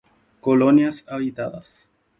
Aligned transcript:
Colonias 0.39 1.05
habilitadas. 1.07 1.87